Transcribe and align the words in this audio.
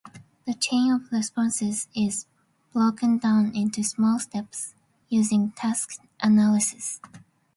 The 0.47 0.55
chain 0.55 0.91
of 0.91 1.11
responses 1.11 1.87
is 1.95 2.25
broken 2.73 3.19
down 3.19 3.55
into 3.55 3.83
small 3.83 4.17
steps 4.17 4.73
using 5.11 5.51
task 5.51 6.01
analysis. 6.23 6.99